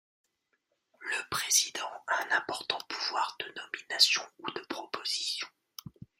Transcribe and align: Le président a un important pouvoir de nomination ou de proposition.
Le 0.99 1.29
président 1.29 1.87
a 2.07 2.23
un 2.23 2.37
important 2.39 2.79
pouvoir 2.89 3.35
de 3.39 3.45
nomination 3.55 4.23
ou 4.39 4.49
de 4.49 4.61
proposition. 4.61 5.47